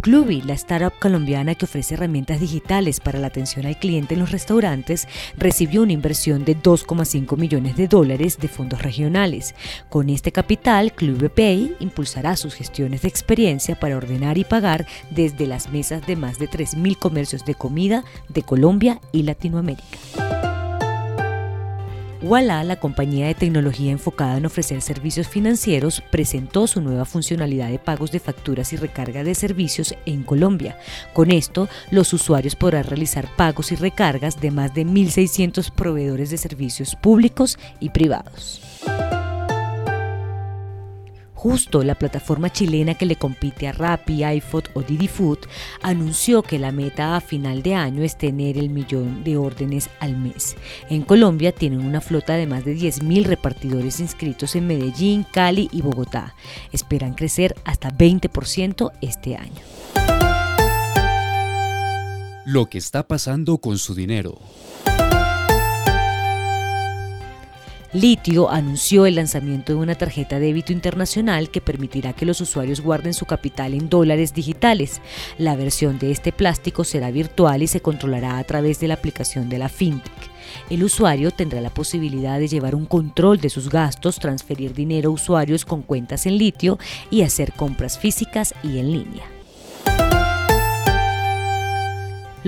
[0.00, 4.30] Clubi, la startup colombiana que ofrece herramientas digitales para la atención al cliente en los
[4.30, 9.56] restaurantes, recibió una inversión de 2,5 millones de dólares de fondos regionales.
[9.88, 15.46] Con este capital, Club Pay impulsará sus gestiones de experiencia para ordenar y pagar desde
[15.46, 20.37] las mesas de más de 3.000 comercios de comida de Colombia y Latinoamérica.
[22.20, 27.78] Walla, la compañía de tecnología enfocada en ofrecer servicios financieros, presentó su nueva funcionalidad de
[27.78, 30.76] pagos de facturas y recarga de servicios en Colombia.
[31.12, 36.38] Con esto, los usuarios podrán realizar pagos y recargas de más de 1.600 proveedores de
[36.38, 38.67] servicios públicos y privados.
[41.38, 45.38] Justo la plataforma chilena que le compite a Rappi, iFood o Didi Food
[45.82, 50.16] anunció que la meta a final de año es tener el millón de órdenes al
[50.16, 50.56] mes.
[50.90, 55.80] En Colombia tienen una flota de más de 10.000 repartidores inscritos en Medellín, Cali y
[55.80, 56.34] Bogotá.
[56.72, 59.62] Esperan crecer hasta 20% este año.
[62.46, 64.40] Lo que está pasando con su dinero.
[67.94, 73.14] Litio anunció el lanzamiento de una tarjeta débito internacional que permitirá que los usuarios guarden
[73.14, 75.00] su capital en dólares digitales.
[75.38, 79.48] La versión de este plástico será virtual y se controlará a través de la aplicación
[79.48, 80.12] de la FinTech.
[80.68, 85.14] El usuario tendrá la posibilidad de llevar un control de sus gastos, transferir dinero a
[85.14, 86.78] usuarios con cuentas en litio
[87.10, 89.37] y hacer compras físicas y en línea.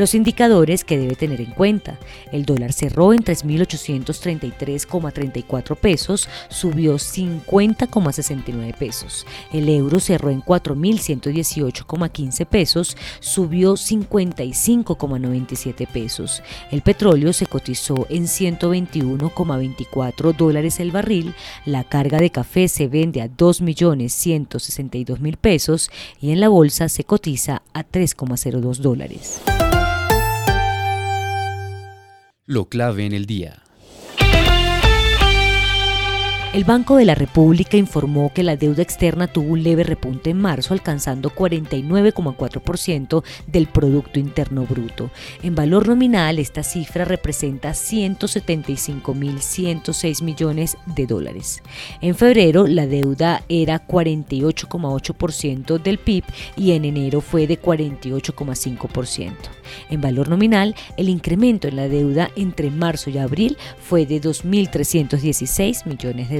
[0.00, 1.98] Los indicadores que debe tener en cuenta.
[2.32, 9.26] El dólar cerró en 3.833,34 pesos, subió 50,69 pesos.
[9.52, 16.42] El euro cerró en 4.118,15 pesos, subió 55,97 pesos.
[16.70, 21.34] El petróleo se cotizó en 121,24 dólares el barril.
[21.66, 25.90] La carga de café se vende a 2.162.000 pesos
[26.22, 29.42] y en la bolsa se cotiza a 3,02 dólares.
[32.50, 33.62] Lo clave en el día.
[36.52, 40.40] El Banco de la República informó que la deuda externa tuvo un leve repunte en
[40.40, 45.12] marzo, alcanzando 49,4% del Producto Interno Bruto.
[45.44, 51.62] En valor nominal, esta cifra representa 175.106 millones de dólares.
[52.00, 56.24] En febrero, la deuda era 48,8% del PIB
[56.56, 59.34] y en enero fue de 48,5%.
[59.88, 65.86] En valor nominal, el incremento en la deuda entre marzo y abril fue de 2.316
[65.86, 66.39] millones de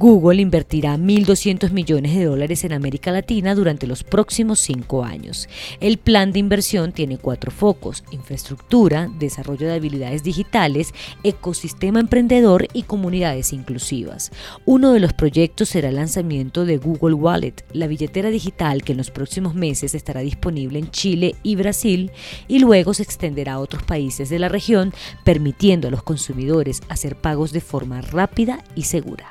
[0.00, 5.46] Google invertirá 1.200 millones de dólares en América Latina durante los próximos cinco años.
[5.78, 12.84] El plan de inversión tiene cuatro focos, infraestructura, desarrollo de habilidades digitales, ecosistema emprendedor y
[12.84, 14.32] comunidades inclusivas.
[14.64, 18.98] Uno de los proyectos será el lanzamiento de Google Wallet, la billetera digital que en
[18.98, 22.10] los próximos meses estará disponible en Chile y Brasil
[22.48, 24.94] y luego se extenderá a otros países de la región,
[25.24, 29.30] permitiendo a los consumidores hacer pagos de forma rápida y segura.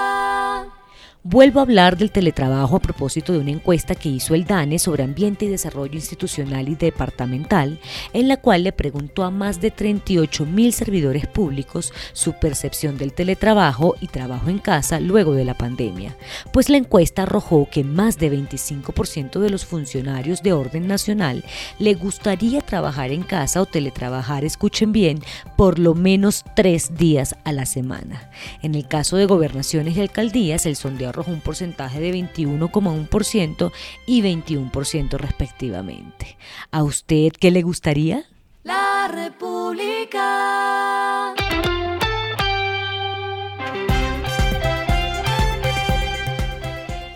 [1.23, 5.03] Vuelvo a hablar del teletrabajo a propósito de una encuesta que hizo el DANE sobre
[5.03, 7.79] ambiente y desarrollo institucional y departamental,
[8.11, 13.13] en la cual le preguntó a más de 38 mil servidores públicos su percepción del
[13.13, 16.17] teletrabajo y trabajo en casa luego de la pandemia.
[16.51, 21.45] Pues la encuesta arrojó que más de 25% de los funcionarios de orden nacional
[21.77, 25.19] le gustaría trabajar en casa o teletrabajar, escuchen bien,
[25.55, 28.31] por lo menos tres días a la semana.
[28.63, 33.71] En el caso de gobernaciones y alcaldías, el sondeo un porcentaje de 21,1%
[34.05, 36.37] y 21% respectivamente.
[36.71, 38.25] ¿A usted qué le gustaría?
[38.63, 39.50] La República.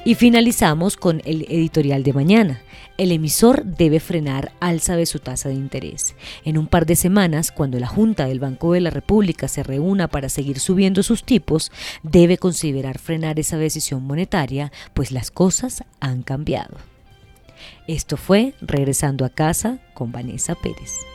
[0.08, 2.62] Y finalizamos con el editorial de mañana.
[3.00, 6.14] El emisor debe frenar alza de su tasa de interés.
[6.44, 10.08] En un par de semanas, cuando la Junta del Banco de la República se reúna
[10.08, 11.72] para seguir subiendo sus tipos,
[12.04, 16.78] debe considerar frenar esa decisión monetaria, pues las cosas han cambiado.
[17.88, 21.15] Esto fue Regresando a casa con Vanessa Pérez.